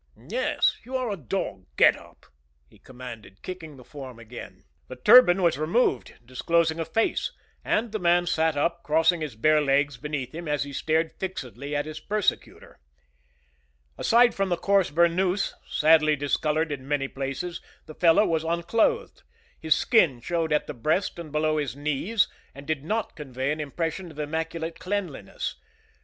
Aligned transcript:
"Yes; 0.27 0.77
you 0.83 0.97
are 0.97 1.11
a 1.11 1.15
dog. 1.15 1.67
Get 1.77 1.95
up!" 1.95 2.25
he 2.67 2.79
commanded, 2.79 3.43
kicking 3.43 3.77
the 3.77 3.83
form 3.83 4.17
again. 4.17 4.63
The 4.87 4.95
turban 4.95 5.43
was 5.43 5.59
removed, 5.59 6.15
disclosing 6.25 6.79
a 6.79 6.85
face, 6.85 7.31
and 7.63 7.91
the 7.91 7.99
man 7.99 8.25
sat 8.25 8.57
up, 8.57 8.81
crossing 8.81 9.21
his 9.21 9.35
bare 9.35 9.61
legs 9.61 9.97
beneath 9.97 10.33
him 10.33 10.47
as 10.47 10.63
he 10.63 10.73
stared 10.73 11.11
fixedly 11.19 11.75
at 11.75 11.85
his 11.85 11.99
persecutor. 11.99 12.79
Aside 13.95 14.33
from 14.33 14.49
the 14.49 14.57
coarse 14.57 14.89
burnous, 14.89 15.53
sadly 15.69 16.15
discolored 16.15 16.71
in 16.71 16.87
many 16.87 17.07
places, 17.07 17.61
the 17.85 17.93
fellow 17.93 18.25
was 18.25 18.43
unclothed. 18.43 19.21
His 19.59 19.75
skin 19.75 20.19
showed 20.19 20.51
at 20.51 20.65
the 20.65 20.73
breast 20.73 21.19
and 21.19 21.31
below 21.31 21.57
his 21.59 21.75
knees, 21.75 22.27
and 22.55 22.65
did 22.65 22.83
not 22.83 23.15
convey 23.15 23.51
an 23.51 23.59
impression 23.59 24.09
of 24.09 24.17
immaculate 24.17 24.79
cleanliness. 24.79 25.57